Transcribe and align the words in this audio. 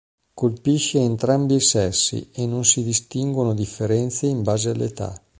Colpisce 0.33 0.99
entrambi 0.99 1.53
i 1.53 1.59
sessi 1.59 2.29
e 2.33 2.47
non 2.47 2.65
si 2.65 2.81
distinguono 2.83 3.53
differenze 3.53 4.25
in 4.25 4.41
base 4.41 4.69
all'età. 4.71 5.13